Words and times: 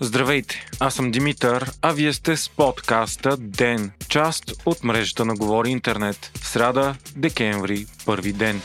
Здравейте, 0.00 0.66
аз 0.80 0.94
съм 0.94 1.10
Димитър, 1.10 1.70
а 1.82 1.92
вие 1.92 2.12
сте 2.12 2.36
с 2.36 2.48
подкаста 2.48 3.36
ДЕН, 3.36 3.90
част 4.08 4.52
от 4.66 4.84
мрежата 4.84 5.24
на 5.24 5.34
Говори 5.34 5.70
Интернет. 5.70 6.30
Сряда, 6.42 6.96
декември, 7.16 7.86
първи 8.06 8.32
ден. 8.32 8.60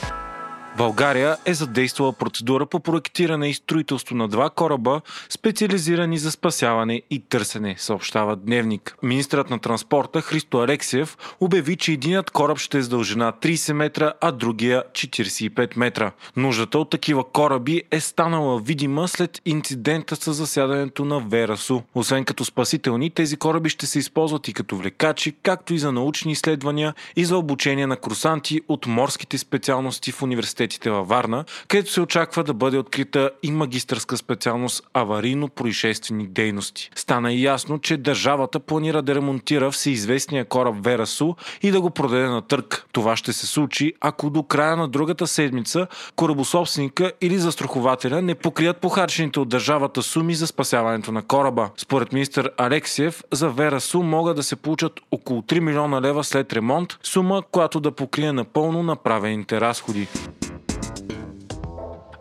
България 0.77 1.38
е 1.45 1.53
задействала 1.53 2.13
процедура 2.13 2.65
по 2.65 2.79
проектиране 2.79 3.49
и 3.49 3.53
строителство 3.53 4.15
на 4.15 4.27
два 4.27 4.49
кораба, 4.49 5.01
специализирани 5.29 6.17
за 6.17 6.31
спасяване 6.31 7.01
и 7.09 7.20
търсене, 7.20 7.75
съобщава 7.77 8.35
Дневник. 8.35 8.97
Министрът 9.03 9.49
на 9.49 9.59
транспорта 9.59 10.21
Христо 10.21 10.59
Алексиев 10.59 11.17
обяви, 11.39 11.75
че 11.75 11.91
единият 11.91 12.31
кораб 12.31 12.57
ще 12.57 12.77
е 12.77 12.81
с 12.81 12.89
дължина 12.89 13.34
30 13.41 13.73
метра, 13.73 14.13
а 14.21 14.31
другия 14.31 14.84
45 14.91 15.77
метра. 15.77 16.11
Нуждата 16.35 16.80
от 16.80 16.89
такива 16.89 17.23
кораби 17.31 17.81
е 17.91 17.99
станала 17.99 18.59
видима 18.59 19.08
след 19.08 19.41
инцидента 19.45 20.16
с 20.16 20.33
засядането 20.33 21.05
на 21.05 21.19
Верасу. 21.19 21.81
Освен 21.95 22.25
като 22.25 22.45
спасителни, 22.45 23.09
тези 23.09 23.38
кораби 23.38 23.69
ще 23.69 23.85
се 23.85 23.99
използват 23.99 24.47
и 24.47 24.53
като 24.53 24.77
влекачи, 24.77 25.33
както 25.44 25.73
и 25.73 25.80
за 25.80 25.91
научни 25.91 26.31
изследвания 26.31 26.94
и 27.16 27.25
за 27.25 27.38
обучение 27.38 27.88
на 27.88 27.97
курсанти 27.97 28.61
от 28.67 28.88
морските 28.88 29.38
специалности 29.38 30.11
в 30.11 30.23
университет 30.23 30.60
университетите 30.61 30.89
във 30.89 31.07
Варна, 31.07 31.45
където 31.67 31.91
се 31.91 32.01
очаква 32.01 32.43
да 32.43 32.53
бъде 32.53 32.77
открита 32.77 33.29
и 33.43 33.52
магистърска 33.52 34.17
специалност 34.17 34.83
аварийно-происшествени 34.93 36.27
дейности. 36.27 36.89
Стана 36.95 37.33
и 37.33 37.43
ясно, 37.43 37.79
че 37.79 37.97
държавата 37.97 38.59
планира 38.59 39.02
да 39.02 39.16
ремонтира 39.16 39.71
всеизвестния 39.71 40.45
кораб 40.45 40.75
Верасу 40.79 41.33
и 41.61 41.71
да 41.71 41.81
го 41.81 41.89
продаде 41.89 42.27
на 42.27 42.41
търг. 42.41 42.85
Това 42.91 43.16
ще 43.16 43.33
се 43.33 43.47
случи, 43.47 43.93
ако 44.02 44.29
до 44.29 44.43
края 44.43 44.77
на 44.77 44.88
другата 44.88 45.27
седмица 45.27 45.88
корабособственика 46.16 47.11
или 47.21 47.38
застрахователя 47.38 48.21
не 48.21 48.36
покрият 48.36 48.77
похарчените 48.77 49.39
от 49.39 49.49
държавата 49.49 50.02
суми 50.02 50.36
за 50.36 50.47
спасяването 50.47 51.11
на 51.11 51.21
кораба. 51.21 51.69
Според 51.77 52.14
министър 52.14 52.52
Алексиев, 52.58 53.23
за 53.31 53.49
Верасу 53.49 54.03
могат 54.03 54.36
да 54.36 54.43
се 54.43 54.55
получат 54.55 54.99
около 55.11 55.41
3 55.41 55.59
милиона 55.59 56.02
лева 56.02 56.23
след 56.23 56.53
ремонт, 56.53 56.97
сума, 57.03 57.43
която 57.52 57.80
да 57.80 57.91
покрие 57.91 58.31
напълно 58.33 58.83
направените 58.83 59.61
разходи. 59.61 60.08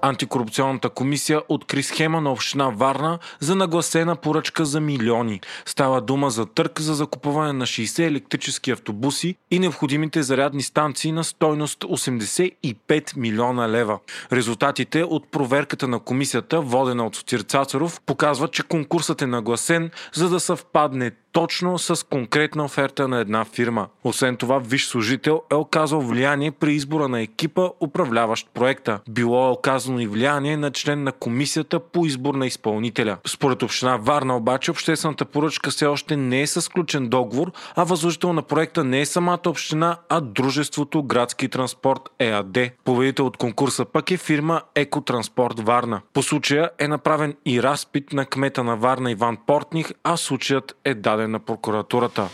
Антикорупционната 0.02 0.90
комисия 0.90 1.42
откри 1.48 1.82
схема 1.82 2.20
на 2.20 2.32
община 2.32 2.68
Варна 2.68 3.18
за 3.40 3.56
нагласена 3.56 4.16
поръчка 4.16 4.64
за 4.64 4.80
милиони. 4.80 5.40
Става 5.66 6.00
дума 6.00 6.30
за 6.30 6.46
търк 6.46 6.80
за 6.80 6.94
закупуване 6.94 7.52
на 7.52 7.66
60 7.66 8.06
електрически 8.06 8.70
автобуси 8.70 9.36
и 9.50 9.58
необходимите 9.58 10.22
зарядни 10.22 10.62
станции 10.62 11.12
на 11.12 11.24
стойност 11.24 11.78
85 11.78 13.16
милиона 13.16 13.68
лева. 13.68 13.98
Резултатите 14.32 15.04
от 15.04 15.30
проверката 15.30 15.88
на 15.88 15.98
комисията, 15.98 16.60
водена 16.60 17.06
от 17.06 17.16
Сотир 17.16 17.40
Цацаров, 17.40 18.00
показват, 18.06 18.52
че 18.52 18.62
конкурсът 18.62 19.22
е 19.22 19.26
нагласен, 19.26 19.90
за 20.14 20.28
да 20.28 20.40
съвпадне 20.40 21.10
точно 21.32 21.78
с 21.78 22.06
конкретна 22.06 22.64
оферта 22.64 23.08
на 23.08 23.18
една 23.18 23.44
фирма. 23.44 23.86
Освен 24.04 24.36
това, 24.36 24.58
виш 24.58 24.86
служител 24.86 25.42
е 25.52 25.54
оказал 25.54 26.00
влияние 26.00 26.50
при 26.50 26.74
избора 26.74 27.08
на 27.08 27.20
екипа, 27.20 27.68
управляващ 27.80 28.48
проекта. 28.54 29.00
Било 29.08 29.46
е 29.46 29.50
оказано 29.50 30.00
и 30.00 30.06
влияние 30.06 30.56
на 30.56 30.70
член 30.70 31.02
на 31.02 31.12
комисията 31.12 31.80
по 31.80 32.06
избор 32.06 32.34
на 32.34 32.46
изпълнителя. 32.46 33.16
Според 33.26 33.62
община 33.62 33.96
Варна 33.96 34.36
обаче 34.36 34.70
обществената 34.70 35.24
поръчка 35.24 35.70
все 35.70 35.86
още 35.86 36.16
не 36.16 36.40
е 36.40 36.46
с 36.46 36.62
сключен 36.62 37.08
договор, 37.08 37.52
а 37.76 37.84
възложител 37.84 38.32
на 38.32 38.42
проекта 38.42 38.84
не 38.84 39.00
е 39.00 39.06
самата 39.06 39.40
община, 39.46 39.96
а 40.08 40.20
дружеството 40.20 41.02
Градски 41.02 41.48
транспорт 41.48 42.00
ЕАД. 42.18 42.58
Победител 42.84 43.26
от 43.26 43.36
конкурса 43.36 43.84
пък 43.84 44.10
е 44.10 44.16
фирма 44.16 44.62
Екотранспорт 44.74 45.60
Варна. 45.60 46.00
По 46.12 46.22
случая 46.22 46.70
е 46.78 46.88
направен 46.88 47.34
и 47.46 47.62
разпит 47.62 48.12
на 48.12 48.26
кмета 48.26 48.64
на 48.64 48.76
Варна 48.76 49.10
Иван 49.10 49.38
Портних, 49.46 49.92
а 50.04 50.16
случаят 50.16 50.76
е 50.84 50.94
даден 50.94 51.19
на 51.28 51.38
прокуратурата. 51.38 52.28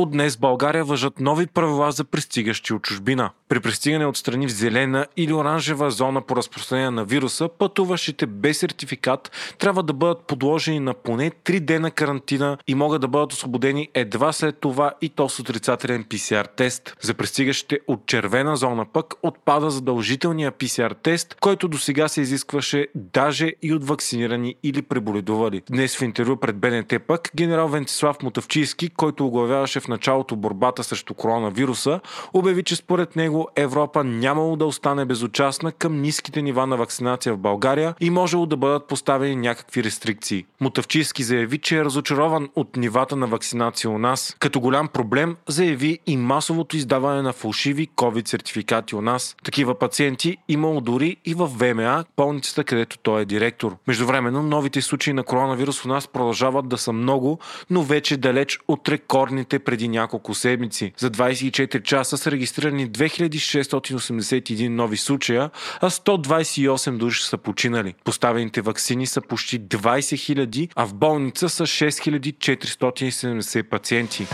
От 0.00 0.10
днес 0.10 0.36
България 0.36 0.84
въжат 0.84 1.20
нови 1.20 1.46
правила 1.46 1.92
за 1.92 2.04
пристигащи 2.04 2.72
от 2.72 2.82
чужбина. 2.82 3.30
При 3.48 3.60
пристигане 3.60 4.06
от 4.06 4.16
страни 4.16 4.46
в 4.46 4.52
зелена 4.52 5.06
или 5.16 5.32
оранжева 5.32 5.90
зона 5.90 6.20
по 6.20 6.36
разпространение 6.36 6.90
на 6.90 7.04
вируса, 7.04 7.48
пътуващите 7.58 8.26
без 8.26 8.58
сертификат 8.58 9.30
трябва 9.58 9.82
да 9.82 9.92
бъдат 9.92 10.26
подложени 10.26 10.80
на 10.80 10.94
поне 10.94 11.30
3 11.30 11.60
дена 11.60 11.90
карантина 11.90 12.58
и 12.66 12.74
могат 12.74 13.00
да 13.00 13.08
бъдат 13.08 13.32
освободени 13.32 13.88
едва 13.94 14.32
след 14.32 14.58
това 14.58 14.92
и 15.00 15.08
то 15.08 15.28
с 15.28 15.40
отрицателен 15.40 16.04
PCR 16.04 16.46
тест. 16.56 16.96
За 17.00 17.14
пристигащите 17.14 17.80
от 17.86 18.06
червена 18.06 18.56
зона 18.56 18.86
пък 18.92 19.14
отпада 19.22 19.70
задължителния 19.70 20.52
PCR 20.52 20.94
тест, 21.02 21.36
който 21.40 21.68
до 21.68 21.78
сега 21.78 22.08
се 22.08 22.20
изискваше 22.20 22.88
даже 22.94 23.52
и 23.62 23.72
от 23.72 23.84
вакцинирани 23.84 24.54
или 24.62 24.82
преболедували. 24.82 25.62
Днес 25.70 25.96
в 25.96 26.02
интервю 26.02 26.36
пред 26.36 26.56
БНТ 26.56 26.94
пък 27.06 27.30
генерал 27.36 27.68
Вентислав 27.68 28.22
Мотавчийски, 28.22 28.88
който 28.88 29.26
оглавяваше 29.26 29.80
в 29.80 29.89
началото 29.90 30.36
борбата 30.36 30.84
срещу 30.84 31.14
коронавируса, 31.14 32.00
обяви, 32.32 32.62
че 32.62 32.76
според 32.76 33.16
него 33.16 33.48
Европа 33.56 34.04
нямало 34.04 34.56
да 34.56 34.66
остане 34.66 35.04
безучастна 35.04 35.72
към 35.72 36.00
ниските 36.00 36.42
нива 36.42 36.66
на 36.66 36.76
вакцинация 36.76 37.34
в 37.34 37.38
България 37.38 37.94
и 38.00 38.10
можело 38.10 38.46
да 38.46 38.56
бъдат 38.56 38.86
поставени 38.86 39.36
някакви 39.36 39.84
рестрикции. 39.84 40.44
Мутавчийски 40.60 41.22
заяви, 41.22 41.58
че 41.58 41.78
е 41.78 41.84
разочарован 41.84 42.48
от 42.56 42.76
нивата 42.76 43.16
на 43.16 43.26
вакцинация 43.26 43.90
у 43.90 43.98
нас. 43.98 44.36
Като 44.38 44.60
голям 44.60 44.88
проблем 44.88 45.36
заяви 45.48 45.98
и 46.06 46.16
масовото 46.16 46.76
издаване 46.76 47.22
на 47.22 47.32
фалшиви 47.32 47.88
COVID 47.96 48.28
сертификати 48.28 48.96
у 48.96 49.00
нас. 49.00 49.36
Такива 49.44 49.78
пациенти 49.78 50.36
имало 50.48 50.80
дори 50.80 51.16
и 51.24 51.34
в 51.34 51.46
ВМА, 51.46 52.04
болницата, 52.16 52.64
където 52.64 52.98
той 52.98 53.22
е 53.22 53.24
директор. 53.24 53.76
Междувременно 53.86 54.42
новите 54.42 54.82
случаи 54.82 55.12
на 55.12 55.22
коронавирус 55.22 55.84
у 55.84 55.88
нас 55.88 56.08
продължават 56.08 56.68
да 56.68 56.78
са 56.78 56.92
много, 56.92 57.38
но 57.70 57.82
вече 57.82 58.16
далеч 58.16 58.58
от 58.68 58.88
рекордните 58.88 59.58
преди 59.58 59.79
няколко 59.88 60.34
седмици. 60.34 60.92
За 60.96 61.10
24 61.10 61.82
часа 61.82 62.18
са 62.18 62.30
регистрирани 62.30 62.90
2681 62.90 64.68
нови 64.68 64.96
случая, 64.96 65.50
а 65.80 65.90
128 65.90 66.96
души 66.96 67.24
са 67.24 67.38
починали. 67.38 67.94
Поставените 68.04 68.60
вакцини 68.60 69.06
са 69.06 69.20
почти 69.20 69.60
20 69.60 70.46
000, 70.46 70.70
а 70.76 70.86
в 70.86 70.94
болница 70.94 71.48
са 71.48 71.62
6470 71.62 73.62
пациенти. 73.62 74.26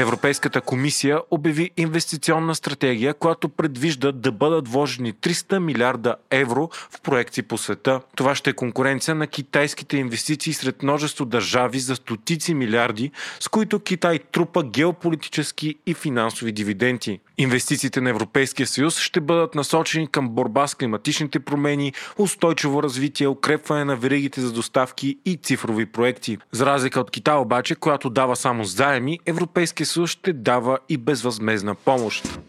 Европейската 0.00 0.60
комисия 0.60 1.20
обяви 1.30 1.70
инвестиционна 1.76 2.54
стратегия, 2.54 3.14
която 3.14 3.48
предвижда 3.48 4.12
да 4.12 4.32
бъдат 4.32 4.68
вложени 4.68 5.14
300 5.14 5.58
милиарда 5.58 6.16
евро 6.30 6.68
в 6.90 7.00
проекти 7.00 7.42
по 7.42 7.58
света. 7.58 8.00
Това 8.16 8.34
ще 8.34 8.50
е 8.50 8.52
конкуренция 8.52 9.14
на 9.14 9.26
китайските 9.26 9.96
инвестиции 9.96 10.52
сред 10.52 10.82
множество 10.82 11.24
държави 11.24 11.78
за 11.78 11.96
стотици 11.96 12.54
милиарди, 12.54 13.10
с 13.40 13.48
които 13.48 13.80
Китай 13.80 14.18
трупа 14.18 14.62
геополитически 14.64 15.74
и 15.86 15.94
финансови 15.94 16.52
дивиденти. 16.52 17.20
Инвестициите 17.38 18.00
на 18.00 18.10
Европейския 18.10 18.66
съюз 18.66 18.98
ще 18.98 19.20
бъдат 19.20 19.54
насочени 19.54 20.06
към 20.06 20.28
борба 20.28 20.66
с 20.66 20.74
климатичните 20.74 21.40
промени, 21.40 21.92
устойчиво 22.18 22.82
развитие, 22.82 23.28
укрепване 23.28 23.84
на 23.84 23.96
веригите 23.96 24.40
за 24.40 24.52
доставки 24.52 25.18
и 25.24 25.36
цифрови 25.36 25.86
проекти. 25.86 26.38
За 26.52 26.66
разлика 26.66 27.00
от 27.00 27.10
Китай 27.10 27.36
обаче, 27.36 27.74
която 27.74 28.10
дава 28.10 28.36
само 28.36 28.64
заеми, 28.64 29.18
Европейския 29.26 29.86
съюз 29.90 30.10
ще 30.10 30.32
дава 30.32 30.78
и 30.88 30.96
безвъзмезна 30.96 31.74
помощ. 31.74 32.40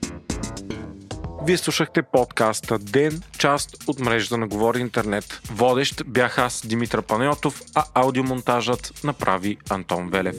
Вие 1.45 1.57
слушахте 1.57 2.01
подкаста 2.01 2.79
Ден, 2.79 3.21
част 3.37 3.83
от 3.87 3.99
мрежата 3.99 4.37
на 4.37 4.47
Говори 4.47 4.79
Интернет. 4.79 5.41
Водещ 5.51 6.03
бях 6.07 6.37
аз 6.37 6.67
Димитър 6.67 7.01
Панайотов, 7.01 7.61
а 7.75 7.83
аудиомонтажът 7.93 9.03
направи 9.03 9.57
Антон 9.69 10.09
Велев. 10.09 10.35